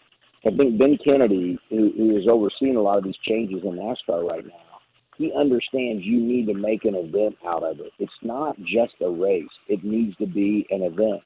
I 0.47 0.51
think 0.57 0.79
Ben 0.79 0.99
Kennedy, 1.03 1.59
who, 1.71 1.91
who 1.97 2.17
is 2.17 2.29
overseeing 2.31 2.77
a 2.77 2.83
lot 2.83 2.99
of 2.99 3.05
these 3.05 3.17
changes 3.27 3.63
in 3.65 3.73
NASCAR 3.73 4.29
right 4.29 4.45
now, 4.45 4.79
he 5.17 5.33
understands 5.33 6.05
you 6.05 6.21
need 6.21 6.47
to 6.47 6.55
make 6.55 6.85
an 6.85 6.95
event 6.95 7.37
out 7.47 7.63
of 7.63 7.81
it. 7.81 7.93
It's 7.99 8.13
not 8.23 8.59
just 8.61 8.95
a 9.01 9.09
race; 9.09 9.49
it 9.69 9.85
needs 9.85 10.17
to 10.17 10.27
be 10.27 10.67
an 10.71 10.83
event. 10.83 11.23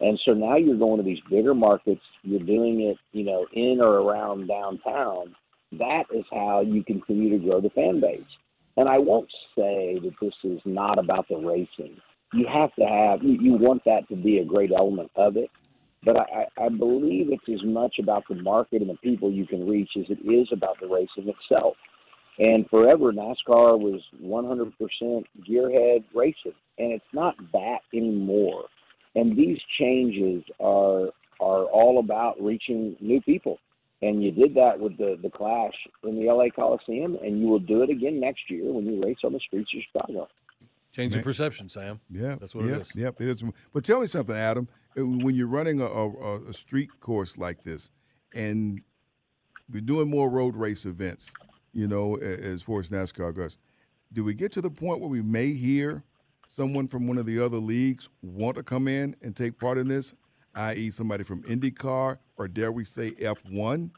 And 0.00 0.18
so 0.24 0.32
now 0.32 0.56
you're 0.56 0.78
going 0.78 0.98
to 0.98 1.04
these 1.04 1.20
bigger 1.30 1.54
markets. 1.54 2.00
You're 2.22 2.42
doing 2.42 2.80
it, 2.80 2.96
you 3.12 3.24
know, 3.24 3.46
in 3.52 3.80
or 3.80 4.00
around 4.00 4.48
downtown. 4.48 5.34
That 5.72 6.04
is 6.14 6.24
how 6.32 6.62
you 6.62 6.82
continue 6.82 7.30
to 7.30 7.44
grow 7.44 7.60
the 7.60 7.70
fan 7.70 8.00
base. 8.00 8.22
And 8.80 8.88
I 8.88 8.96
won't 8.96 9.28
say 9.54 9.98
that 10.02 10.14
this 10.22 10.32
is 10.42 10.60
not 10.64 10.98
about 10.98 11.28
the 11.28 11.36
racing. 11.36 12.00
You 12.32 12.46
have 12.50 12.74
to 12.76 12.84
have 12.84 13.22
you, 13.22 13.36
you 13.38 13.52
want 13.52 13.84
that 13.84 14.08
to 14.08 14.16
be 14.16 14.38
a 14.38 14.44
great 14.44 14.70
element 14.72 15.10
of 15.16 15.36
it 15.36 15.50
but 16.04 16.16
I, 16.16 16.46
I 16.58 16.68
believe 16.68 17.26
it's 17.30 17.44
as 17.52 17.66
much 17.66 17.96
about 17.98 18.24
the 18.28 18.36
market 18.36 18.80
and 18.80 18.90
the 18.90 18.96
people 19.02 19.30
you 19.30 19.46
can 19.46 19.68
reach 19.68 19.90
as 19.98 20.06
it 20.08 20.18
is 20.26 20.48
about 20.52 20.80
the 20.80 20.86
racing 20.88 21.28
itself. 21.30 21.74
And 22.38 22.68
forever, 22.70 23.12
NASCAR 23.12 23.78
was 23.78 24.00
100% 24.22 24.72
gearhead 25.46 26.04
racing, 26.14 26.54
and 26.78 26.92
it's 26.92 27.04
not 27.12 27.34
that 27.52 27.80
anymore. 27.92 28.64
And 29.14 29.36
these 29.36 29.58
changes 29.78 30.42
are 30.60 31.08
are 31.40 31.64
all 31.64 32.00
about 32.00 32.34
reaching 32.38 32.96
new 33.00 33.20
people. 33.22 33.58
And 34.02 34.22
you 34.22 34.30
did 34.30 34.54
that 34.54 34.80
with 34.80 34.96
the, 34.96 35.18
the 35.22 35.28
Clash 35.28 35.74
in 36.04 36.18
the 36.18 36.32
LA 36.32 36.46
Coliseum, 36.54 37.18
and 37.22 37.40
you 37.40 37.48
will 37.48 37.58
do 37.58 37.82
it 37.82 37.90
again 37.90 38.18
next 38.18 38.48
year 38.48 38.72
when 38.72 38.86
you 38.86 39.02
race 39.02 39.18
on 39.24 39.32
the 39.32 39.40
streets 39.40 39.70
of 39.74 39.82
Chicago. 39.92 40.28
Change 40.92 41.12
Changing 41.12 41.22
perception, 41.22 41.68
Sam. 41.68 42.00
Yeah, 42.10 42.36
that's 42.40 42.54
what 42.54 42.64
yep, 42.64 42.76
it 42.76 42.80
is. 42.80 42.90
Yep, 42.94 43.20
it 43.20 43.28
is. 43.28 43.44
But 43.72 43.84
tell 43.84 44.00
me 44.00 44.06
something, 44.06 44.34
Adam. 44.34 44.68
Uh, 44.98 45.06
when 45.06 45.34
you're 45.34 45.46
running 45.46 45.80
a, 45.80 45.84
a, 45.84 46.48
a 46.48 46.52
street 46.52 46.98
course 46.98 47.38
like 47.38 47.62
this, 47.62 47.90
and 48.34 48.80
we're 49.70 49.82
doing 49.82 50.08
more 50.08 50.28
road 50.28 50.56
race 50.56 50.86
events, 50.86 51.32
you 51.72 51.86
know, 51.86 52.16
as 52.16 52.62
far 52.62 52.80
as 52.80 52.90
NASCAR 52.90 53.34
goes, 53.34 53.56
do 54.12 54.24
we 54.24 54.34
get 54.34 54.50
to 54.52 54.60
the 54.60 54.70
point 54.70 55.00
where 55.00 55.08
we 55.08 55.22
may 55.22 55.52
hear 55.52 56.02
someone 56.48 56.88
from 56.88 57.06
one 57.06 57.18
of 57.18 57.26
the 57.26 57.38
other 57.38 57.58
leagues 57.58 58.08
want 58.22 58.56
to 58.56 58.62
come 58.62 58.88
in 58.88 59.14
and 59.22 59.36
take 59.36 59.58
part 59.58 59.78
in 59.78 59.86
this, 59.86 60.14
i.e., 60.54 60.90
somebody 60.90 61.24
from 61.24 61.42
IndyCar 61.42 62.18
or 62.36 62.48
dare 62.48 62.72
we 62.72 62.84
say 62.84 63.12
F1? 63.12 63.90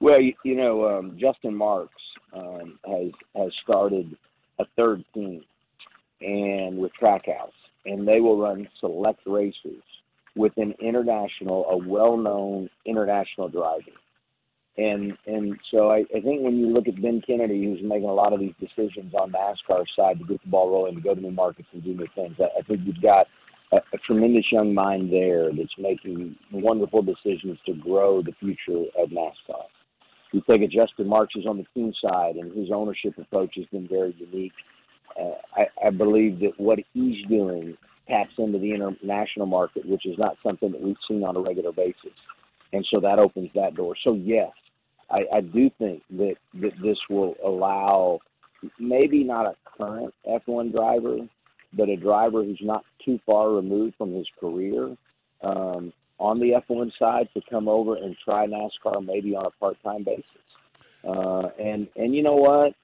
Well, 0.00 0.20
you, 0.20 0.34
you 0.44 0.56
know, 0.56 0.88
um, 0.88 1.16
Justin 1.20 1.54
Marks 1.54 1.92
um, 2.32 2.78
has 2.86 3.10
has 3.34 3.52
started 3.62 4.16
a 4.58 4.64
third 4.76 5.04
team, 5.12 5.42
and 6.20 6.78
with 6.78 6.92
Trackhouse, 7.00 7.50
and 7.84 8.06
they 8.06 8.20
will 8.20 8.38
run 8.38 8.68
select 8.80 9.20
races 9.26 9.82
with 10.36 10.52
an 10.56 10.74
international, 10.80 11.64
a 11.66 11.76
well-known 11.76 12.70
international 12.86 13.48
driver. 13.48 13.82
And 14.76 15.14
and 15.26 15.58
so 15.72 15.90
I, 15.90 16.04
I 16.14 16.20
think 16.20 16.42
when 16.42 16.56
you 16.56 16.68
look 16.68 16.86
at 16.86 17.02
Ben 17.02 17.20
Kennedy, 17.26 17.64
who's 17.64 17.82
making 17.82 18.08
a 18.08 18.14
lot 18.14 18.32
of 18.32 18.38
these 18.38 18.54
decisions 18.60 19.12
on 19.14 19.32
NASCAR 19.32 19.84
side 19.96 20.20
to 20.20 20.24
get 20.24 20.40
the 20.40 20.48
ball 20.48 20.70
rolling, 20.70 20.94
to 20.94 21.00
go 21.00 21.16
to 21.16 21.20
new 21.20 21.32
markets 21.32 21.68
and 21.72 21.82
do 21.82 21.94
new 21.94 22.06
things, 22.14 22.36
I, 22.38 22.60
I 22.60 22.62
think 22.62 22.82
you've 22.84 23.02
got 23.02 23.26
a, 23.72 23.76
a 23.76 23.98
tremendous 24.06 24.46
young 24.50 24.74
mind 24.74 25.12
there 25.12 25.50
that's 25.52 25.76
making 25.78 26.36
wonderful 26.52 27.02
decisions 27.02 27.58
to 27.66 27.74
grow 27.74 28.22
the 28.22 28.32
future 28.40 28.84
of 28.98 29.10
NASCAR. 29.10 29.64
You 30.32 30.42
take 30.48 30.62
a 30.62 30.66
Justin 30.66 31.08
Marks 31.08 31.34
on 31.46 31.56
the 31.56 31.64
team 31.74 31.92
side, 32.02 32.36
and 32.36 32.54
his 32.56 32.70
ownership 32.72 33.16
approach 33.18 33.54
has 33.56 33.64
been 33.66 33.88
very 33.88 34.14
unique. 34.18 34.52
Uh, 35.18 35.34
I, 35.56 35.86
I 35.86 35.90
believe 35.90 36.40
that 36.40 36.52
what 36.58 36.78
he's 36.92 37.26
doing 37.28 37.76
taps 38.08 38.34
into 38.38 38.58
the 38.58 38.72
international 38.72 39.46
market, 39.46 39.86
which 39.86 40.06
is 40.06 40.16
not 40.18 40.36
something 40.42 40.72
that 40.72 40.80
we've 40.80 40.96
seen 41.08 41.24
on 41.24 41.36
a 41.36 41.40
regular 41.40 41.72
basis. 41.72 42.16
And 42.72 42.86
so 42.92 43.00
that 43.00 43.18
opens 43.18 43.50
that 43.54 43.74
door. 43.74 43.94
So, 44.04 44.14
yes, 44.14 44.50
I, 45.10 45.24
I 45.32 45.40
do 45.40 45.70
think 45.78 46.02
that, 46.10 46.34
that 46.54 46.72
this 46.82 46.98
will 47.08 47.34
allow 47.44 48.20
maybe 48.78 49.24
not 49.24 49.46
a 49.46 49.54
current 49.76 50.12
F1 50.26 50.72
driver, 50.72 51.18
but 51.72 51.88
a 51.88 51.96
driver 51.96 52.44
who's 52.44 52.60
not 52.62 52.84
too 53.04 53.18
far 53.26 53.50
removed 53.50 53.94
from 53.96 54.14
his 54.14 54.26
career 54.40 54.96
um, 55.42 55.92
on 56.18 56.40
the 56.40 56.52
F1 56.68 56.90
side 56.98 57.28
to 57.34 57.42
come 57.48 57.68
over 57.68 57.96
and 57.96 58.16
try 58.24 58.46
NASCAR 58.46 59.04
maybe 59.04 59.34
on 59.34 59.46
a 59.46 59.50
part-time 59.50 60.04
basis. 60.04 60.24
Uh, 61.04 61.48
and 61.60 61.86
and 61.96 62.14
you 62.14 62.22
know 62.22 62.34
what? 62.34 62.74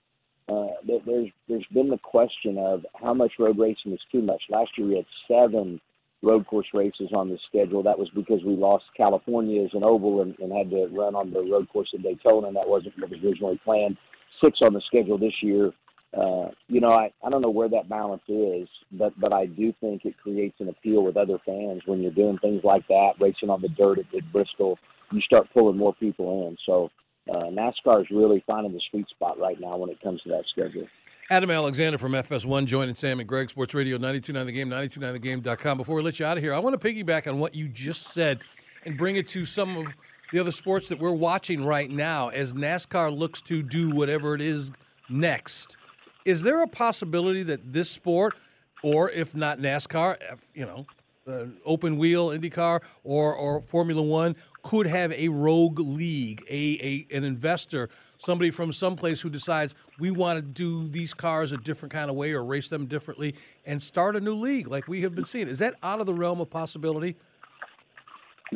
Uh, 0.48 0.74
there's 0.86 1.30
there's 1.48 1.66
been 1.72 1.88
the 1.88 1.98
question 1.98 2.58
of 2.58 2.84
how 2.94 3.14
much 3.14 3.32
road 3.38 3.58
racing 3.58 3.92
is 3.92 4.00
too 4.12 4.22
much. 4.22 4.42
Last 4.48 4.70
year 4.76 4.86
we 4.86 4.96
had 4.96 5.06
seven 5.26 5.80
road 6.22 6.46
course 6.46 6.66
races 6.72 7.10
on 7.14 7.28
the 7.28 7.38
schedule. 7.48 7.82
That 7.82 7.98
was 7.98 8.08
because 8.14 8.42
we 8.44 8.54
lost 8.54 8.84
California 8.96 9.62
as 9.64 9.70
an 9.74 9.84
oval 9.84 10.22
and, 10.22 10.38
and 10.38 10.52
had 10.52 10.70
to 10.70 10.86
run 10.86 11.14
on 11.14 11.32
the 11.32 11.40
road 11.40 11.68
course 11.70 11.90
in 11.92 12.02
Daytona, 12.02 12.48
and 12.48 12.56
that 12.56 12.68
wasn't 12.68 12.98
what 12.98 13.10
was 13.10 13.20
originally 13.22 13.60
planned. 13.64 13.96
Six 14.42 14.58
on 14.62 14.74
the 14.74 14.82
schedule 14.86 15.18
this 15.18 15.42
year. 15.42 15.72
Uh, 16.16 16.48
you 16.68 16.80
know, 16.80 16.92
I, 16.92 17.12
I 17.24 17.30
don't 17.30 17.42
know 17.42 17.50
where 17.50 17.68
that 17.68 17.88
balance 17.88 18.22
is, 18.28 18.68
but 18.92 19.18
but 19.18 19.32
I 19.32 19.46
do 19.46 19.72
think 19.80 20.04
it 20.04 20.16
creates 20.22 20.56
an 20.60 20.68
appeal 20.68 21.02
with 21.02 21.16
other 21.16 21.38
fans 21.44 21.82
when 21.86 22.02
you're 22.02 22.12
doing 22.12 22.38
things 22.38 22.62
like 22.62 22.86
that, 22.88 23.12
racing 23.20 23.50
on 23.50 23.60
the 23.60 23.68
dirt 23.68 23.98
at, 23.98 24.14
at 24.14 24.32
Bristol. 24.32 24.78
You 25.12 25.20
start 25.20 25.48
pulling 25.52 25.76
more 25.76 25.94
people 25.94 26.48
in. 26.48 26.56
So 26.66 26.90
uh, 27.28 27.50
NASCAR 27.50 28.02
is 28.02 28.06
really 28.10 28.44
finding 28.46 28.72
the 28.72 28.80
sweet 28.90 29.08
spot 29.08 29.38
right 29.38 29.60
now 29.60 29.76
when 29.76 29.90
it 29.90 30.00
comes 30.02 30.22
to 30.22 30.28
that 30.30 30.44
schedule. 30.50 30.86
Adam 31.30 31.50
Alexander 31.50 31.96
from 31.96 32.12
FS1 32.12 32.66
joining 32.66 32.94
Sam 32.94 33.18
and 33.18 33.28
Greg, 33.28 33.48
Sports 33.48 33.72
Radio 33.72 33.96
929 33.96 34.46
The 34.46 34.52
Game, 34.52 34.68
929thegame.com. 34.68 35.78
Before 35.78 35.96
we 35.96 36.02
let 36.02 36.20
you 36.20 36.26
out 36.26 36.36
of 36.36 36.42
here, 36.42 36.52
I 36.52 36.58
want 36.58 36.78
to 36.78 36.88
piggyback 36.88 37.26
on 37.26 37.38
what 37.38 37.54
you 37.54 37.66
just 37.66 38.12
said 38.12 38.40
and 38.84 38.98
bring 38.98 39.16
it 39.16 39.26
to 39.28 39.46
some 39.46 39.76
of 39.78 39.86
the 40.32 40.38
other 40.38 40.52
sports 40.52 40.90
that 40.90 40.98
we're 40.98 41.12
watching 41.12 41.64
right 41.64 41.90
now 41.90 42.28
as 42.28 42.52
NASCAR 42.52 43.16
looks 43.16 43.40
to 43.42 43.62
do 43.62 43.94
whatever 43.94 44.34
it 44.34 44.42
is 44.42 44.70
next. 45.08 45.78
Is 46.24 46.42
there 46.42 46.62
a 46.62 46.68
possibility 46.68 47.42
that 47.44 47.72
this 47.72 47.90
sport, 47.90 48.34
or 48.82 49.10
if 49.10 49.34
not 49.34 49.58
NASCAR, 49.58 50.16
if, 50.32 50.50
you 50.54 50.64
know, 50.64 50.86
uh, 51.26 51.46
open 51.64 51.96
wheel 51.96 52.28
IndyCar 52.28 52.82
or 53.02 53.34
or 53.34 53.60
Formula 53.62 54.02
One 54.02 54.36
could 54.62 54.86
have 54.86 55.10
a 55.12 55.28
rogue 55.28 55.80
league, 55.80 56.42
a, 56.50 57.06
a 57.10 57.16
an 57.16 57.24
investor, 57.24 57.88
somebody 58.18 58.50
from 58.50 58.72
someplace 58.72 59.22
who 59.22 59.30
decides 59.30 59.74
we 59.98 60.10
want 60.10 60.38
to 60.38 60.42
do 60.42 60.88
these 60.88 61.14
cars 61.14 61.52
a 61.52 61.56
different 61.56 61.92
kind 61.92 62.10
of 62.10 62.16
way 62.16 62.32
or 62.32 62.44
race 62.44 62.68
them 62.68 62.86
differently 62.86 63.34
and 63.64 63.82
start 63.82 64.16
a 64.16 64.20
new 64.20 64.34
league 64.34 64.68
like 64.68 64.86
we 64.86 65.02
have 65.02 65.14
been 65.14 65.24
seeing. 65.24 65.48
Is 65.48 65.60
that 65.60 65.76
out 65.82 66.00
of 66.00 66.06
the 66.06 66.14
realm 66.14 66.40
of 66.40 66.50
possibility? 66.50 67.16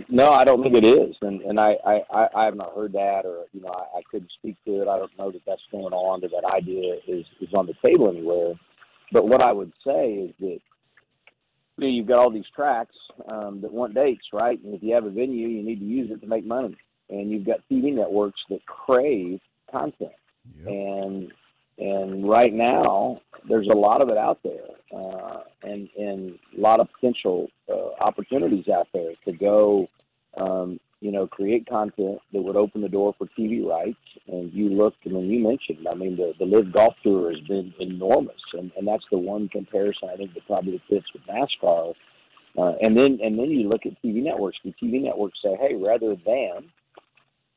No, 0.09 0.30
I 0.33 0.45
don't 0.45 0.62
think 0.62 0.75
it 0.75 0.85
is, 0.85 1.16
and 1.23 1.40
and 1.42 1.59
I 1.59 1.75
I, 1.85 2.26
I 2.37 2.45
have 2.45 2.57
not 2.57 2.75
heard 2.75 2.92
that, 2.92 3.23
or 3.25 3.47
you 3.52 3.61
know 3.61 3.71
I, 3.71 3.99
I 3.99 4.02
couldn't 4.11 4.30
speak 4.38 4.57
to 4.64 4.83
it. 4.83 4.88
I 4.88 4.99
don't 4.99 5.16
know 5.18 5.33
that 5.33 5.40
that's 5.47 5.62
going 5.73 5.92
on, 5.92 6.21
that 6.21 6.30
that 6.30 6.45
idea 6.45 6.97
is 7.07 7.25
is 7.40 7.54
on 7.54 7.66
the 7.66 7.75
table 7.83 8.09
anywhere. 8.09 8.54
But 9.12 9.26
what 9.26 9.40
I 9.40 9.52
would 9.52 9.73
say 9.87 10.12
is 10.12 10.35
that 10.40 10.59
you 11.78 11.85
know, 11.85 11.87
you've 11.87 12.07
got 12.07 12.18
all 12.18 12.30
these 12.30 12.45
tracks 12.54 12.95
um, 13.28 13.61
that 13.62 13.73
want 13.73 13.95
dates, 13.95 14.26
right? 14.33 14.62
And 14.62 14.75
if 14.75 14.83
you 14.83 14.95
have 14.95 15.04
a 15.04 15.11
venue, 15.11 15.49
you 15.49 15.62
need 15.62 15.78
to 15.78 15.85
use 15.85 16.11
it 16.11 16.21
to 16.21 16.26
make 16.26 16.45
money. 16.45 16.76
And 17.09 17.30
you've 17.30 17.47
got 17.47 17.61
TV 17.71 17.95
networks 17.95 18.40
that 18.50 18.64
crave 18.66 19.40
content, 19.71 20.12
yep. 20.59 20.66
and 20.66 21.33
and 21.78 22.28
right 22.28 22.52
now 22.52 23.20
there's 23.49 23.68
a 23.68 23.76
lot 23.76 24.02
of 24.02 24.08
it 24.08 24.18
out 24.18 24.38
there, 24.42 24.68
uh, 24.94 25.40
and 25.62 25.88
and 25.97 26.38
a 26.56 26.61
lot 26.61 26.80
of 26.80 26.88
potential 26.92 27.49
uh, 27.68 28.02
opportunities 28.02 28.68
out 28.68 28.88
there 28.92 29.12
to 29.25 29.32
go 29.32 29.88
um, 30.37 30.78
you 31.00 31.12
know, 31.12 31.26
create 31.26 31.66
content 31.68 32.18
that 32.32 32.42
would 32.42 32.56
open 32.56 32.80
the 32.80 32.88
door 32.88 33.14
for 33.16 33.28
TV 33.38 33.64
rights. 33.64 33.99
And 34.26 34.52
you 34.52 34.68
looked, 34.68 35.04
and 35.06 35.14
when 35.14 35.26
you 35.26 35.40
mentioned, 35.40 35.87
I 35.88 35.94
mean, 35.94 36.16
the 36.16 36.32
the 36.38 36.44
Live 36.44 36.73
Golf 36.73 36.94
Tour 37.02 37.32
has 37.32 37.40
been 37.47 37.73
enormous, 37.78 38.40
and 38.52 38.73
and 38.76 38.87
that's 38.87 39.04
the 39.11 39.18
one 39.18 39.49
comparison 39.49 40.08
I 40.12 40.16
think 40.16 40.35
that 40.35 40.47
probably 40.47 40.82
fits 40.88 41.06
with 41.12 41.23
NASCAR. 41.26 41.94
Uh, 42.56 42.73
and 42.80 42.97
then 42.97 43.18
and 43.23 43.38
then 43.38 43.50
you 43.50 43.68
look 43.68 43.87
at 43.87 44.02
TV 44.02 44.23
networks. 44.23 44.58
The 44.64 44.75
TV 44.82 45.00
networks 45.00 45.38
say, 45.42 45.56
hey, 45.61 45.75
rather 45.76 46.16
than 46.26 46.70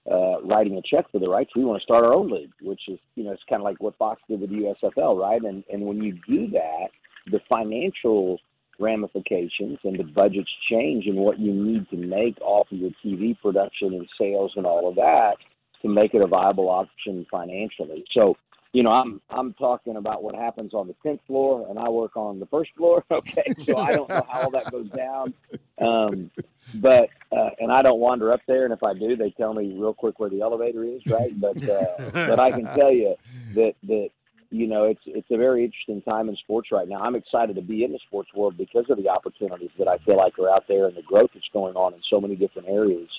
uh, 0.10 0.42
writing 0.44 0.78
a 0.78 0.82
check 0.82 1.06
for 1.12 1.20
the 1.20 1.30
rights, 1.30 1.52
we 1.56 1.64
want 1.64 1.80
to 1.80 1.84
start 1.84 2.04
our 2.04 2.14
own 2.14 2.32
league, 2.32 2.52
which 2.62 2.82
is 2.88 3.00
you 3.16 3.24
know 3.24 3.32
it's 3.32 3.44
kind 3.50 3.62
of 3.62 3.66
like 3.66 3.82
what 3.82 3.98
Fox 3.98 4.22
did 4.28 4.42
with 4.42 4.50
USFL, 4.50 5.20
right? 5.20 5.42
And 5.42 5.64
and 5.72 5.84
when 5.84 6.02
you 6.02 6.18
do 6.28 6.48
that, 6.52 6.88
the 7.32 7.40
financial 7.48 8.40
ramifications 8.80 9.78
and 9.84 10.00
the 10.00 10.04
budgets 10.04 10.50
change 10.70 11.06
and 11.06 11.18
what 11.18 11.40
you 11.40 11.54
need 11.54 11.88
to 11.90 11.98
make 11.98 12.40
off 12.42 12.68
of 12.72 12.80
your 12.80 12.92
TV 13.06 13.40
production 13.40 13.94
and 13.94 14.08
sales 14.20 14.54
and 14.56 14.66
all 14.66 14.90
of 14.90 14.96
that 14.96 15.36
to 15.82 15.88
make 15.88 16.14
it 16.14 16.22
a 16.22 16.28
viable 16.28 16.70
option 16.70 17.26
financially. 17.30 18.04
So, 18.12 18.36
you 18.74 18.84
know, 18.84 18.92
I'm 18.92 19.22
I'm 19.30 19.54
talking 19.54 19.98
about 19.98 20.24
what 20.24 20.36
happens 20.36 20.74
on 20.74 20.88
the 20.88 20.96
tenth 21.04 21.22
floor, 21.28 21.68
and 21.70 21.78
I 21.78 21.90
work 21.90 22.16
on 22.16 22.40
the 22.40 22.46
first 22.48 22.72
floor. 22.76 23.04
Okay, 23.12 23.44
so 23.68 23.78
I 23.78 23.94
don't 23.94 24.10
know 24.10 24.24
how 24.30 24.42
all 24.44 24.52
that 24.52 24.72
goes 24.72 24.90
down, 24.90 25.34
um, 25.80 26.32
but 26.76 27.10
uh, 27.32 27.50
and 27.60 27.72
I 27.72 27.82
don't 27.82 28.00
wander 28.00 28.32
up 28.32 28.40
there. 28.48 28.64
And 28.64 28.74
if 28.74 28.82
I 28.84 28.94
do, 28.94 29.16
they 29.16 29.32
tell 29.32 29.54
me 29.54 29.76
real 29.78 29.94
quick 29.94 30.20
where 30.20 30.30
the 30.30 30.42
elevator 30.42 30.84
is, 30.86 31.02
right? 31.12 31.32
But 31.40 31.58
uh, 31.70 31.86
but 32.14 32.40
I 32.40 32.52
can 32.52 32.66
tell 32.76 32.92
you 32.92 33.16
that 33.56 33.74
that 33.84 34.10
you 34.52 34.68
know, 34.68 34.86
it's 34.86 35.02
it's 35.06 35.32
a 35.32 35.38
very 35.38 35.64
interesting 35.64 36.02
time 36.02 36.30
in 36.30 36.36
sports 36.38 36.70
right 36.72 36.88
now. 36.88 37.02
I'm 37.02 37.16
excited 37.16 37.56
to 37.56 37.62
be 37.62 37.84
in 37.84 37.92
the 37.92 38.00
sports 38.08 38.30
world 38.34 38.58
because 38.58 38.86
of 38.90 38.98
the 38.98 39.10
opportunities 39.10 39.72
that 39.80 39.88
I 39.88 39.98
feel 40.00 40.18
like 40.18 40.38
are 40.40 40.50
out 40.50 40.66
there 40.68 40.88
and 40.88 40.96
the 40.96 41.02
growth 41.02 41.32
that's 41.34 41.50
going 41.54 41.76
on 41.76 41.94
in 41.94 42.02
so 42.10 42.20
many 42.22 42.36
different 42.36 42.68
areas. 42.68 43.10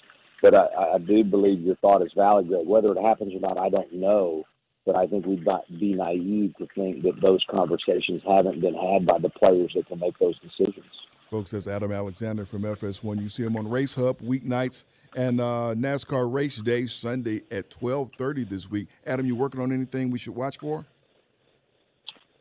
But 0.42 0.54
I, 0.54 0.66
I 0.94 0.98
do 0.98 1.24
believe 1.24 1.60
your 1.60 1.76
thought 1.76 2.02
is 2.02 2.12
valid, 2.14 2.48
Greg. 2.48 2.66
Whether 2.66 2.92
it 2.92 3.02
happens 3.02 3.34
or 3.34 3.40
not, 3.40 3.58
I 3.58 3.70
don't 3.70 3.92
know. 3.92 4.44
But 4.84 4.96
I 4.96 5.06
think 5.06 5.26
we'd 5.26 5.44
not 5.44 5.62
be 5.78 5.94
naive 5.94 6.54
to 6.58 6.66
think 6.74 7.02
that 7.02 7.20
those 7.20 7.44
conversations 7.50 8.22
haven't 8.26 8.60
been 8.60 8.74
had 8.74 9.06
by 9.06 9.18
the 9.18 9.28
players 9.28 9.72
that 9.76 9.86
can 9.86 10.00
make 10.00 10.18
those 10.18 10.38
decisions. 10.40 10.86
Folks, 11.30 11.52
that's 11.52 11.66
Adam 11.66 11.92
Alexander 11.92 12.44
from 12.44 12.62
FS1. 12.62 13.20
You 13.20 13.28
see 13.28 13.44
him 13.44 13.56
on 13.56 13.68
Race 13.70 13.94
Hub 13.94 14.18
weeknights 14.20 14.84
and 15.16 15.40
uh, 15.40 15.74
NASCAR 15.76 16.30
Race 16.30 16.56
Day 16.56 16.86
Sunday 16.86 17.42
at 17.50 17.70
12:30 17.70 18.48
this 18.48 18.70
week. 18.70 18.88
Adam, 19.06 19.24
you 19.24 19.36
working 19.36 19.60
on 19.60 19.72
anything 19.72 20.10
we 20.10 20.18
should 20.18 20.34
watch 20.34 20.58
for? 20.58 20.84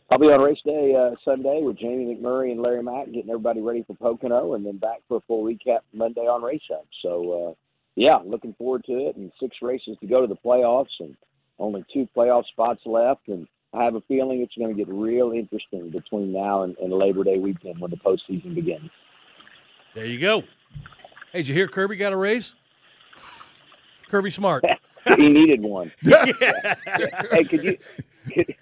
I'll 0.09 0.19
be 0.19 0.25
on 0.25 0.41
race 0.41 0.59
day 0.65 0.93
uh, 0.93 1.15
Sunday 1.23 1.61
with 1.63 1.77
Jamie 1.79 2.17
McMurray 2.17 2.51
and 2.51 2.61
Larry 2.61 2.83
Mac, 2.83 3.05
getting 3.05 3.29
everybody 3.29 3.61
ready 3.61 3.83
for 3.87 3.95
Pocono, 3.95 4.55
and 4.55 4.65
then 4.65 4.77
back 4.77 4.97
for 5.07 5.17
a 5.17 5.21
full 5.21 5.45
recap 5.45 5.79
Monday 5.93 6.21
on 6.21 6.43
Race 6.43 6.61
Hub. 6.69 6.85
So 7.01 7.55
yeah, 7.95 8.19
looking 8.25 8.53
forward 8.53 8.83
to 8.85 8.93
it. 9.07 9.15
And 9.15 9.31
six 9.39 9.57
races 9.61 9.97
to 10.01 10.07
go 10.07 10.21
to 10.21 10.27
the 10.27 10.35
playoffs, 10.35 10.99
and 10.99 11.15
only 11.59 11.85
two 11.93 12.07
playoff 12.15 12.45
spots 12.47 12.81
left. 12.85 13.27
And 13.27 13.47
I 13.73 13.83
have 13.83 13.95
a 13.95 14.01
feeling 14.01 14.41
it's 14.41 14.55
going 14.55 14.75
to 14.75 14.75
get 14.75 14.91
real 14.93 15.31
interesting 15.31 15.89
between 15.89 16.33
now 16.33 16.63
and, 16.63 16.75
and 16.77 16.91
Labor 16.91 17.23
Day 17.23 17.37
weekend 17.37 17.79
when 17.79 17.91
the 17.91 17.97
postseason 17.97 18.55
begins. 18.55 18.89
There 19.93 20.05
you 20.05 20.19
go. 20.19 20.43
Hey, 21.31 21.39
did 21.39 21.49
you 21.49 21.53
hear 21.53 21.67
Kirby 21.67 21.95
got 21.97 22.13
a 22.13 22.17
raise? 22.17 22.55
Kirby 24.09 24.31
Smart. 24.31 24.65
he 25.17 25.29
needed 25.29 25.61
one. 25.61 25.91
yeah. 26.01 26.75
Hey, 27.31 27.43
could 27.43 27.63
you 27.63 27.77
could, 28.33 28.55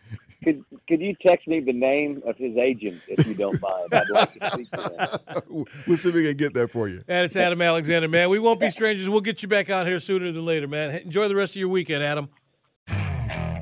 could 0.44 0.66
could 0.88 1.02
you 1.02 1.16
text 1.22 1.48
me 1.48 1.60
the 1.60 1.74
name 1.74 2.22
of 2.26 2.36
his 2.38 2.56
agent 2.58 3.02
if 3.08 3.28
you 3.28 3.36
don't 3.36 3.62
mind? 3.62 3.94
I'd 3.94 4.10
like 4.10 4.34
to 4.34 4.52
speak 4.52 4.72
to 4.72 5.30
him. 5.48 5.66
we'll 5.88 5.98
see 5.98 6.10
if 6.10 6.16
we 6.16 6.26
can 6.26 6.38
get 6.38 6.54
that 6.56 6.72
for 6.72 6.88
you. 6.88 7.04
And 7.08 7.26
it's 7.26 7.36
Adam 7.36 7.62
Alexander, 7.62 8.08
man. 8.08 8.30
We 8.30 8.40
won't 8.40 8.60
be 8.60 8.72
strangers. 8.72 9.08
We'll 9.10 9.22
get 9.22 9.44
you 9.44 9.48
back 9.48 9.70
out 9.70 9.86
here 9.86 10.00
sooner 10.00 10.32
than 10.32 10.46
later, 10.46 10.68
man. 10.68 10.96
Enjoy 10.96 11.28
the 11.28 11.36
rest 11.36 11.56
of 11.56 11.60
your 11.60 11.70
weekend, 11.70 12.04
Adam. 12.04 12.30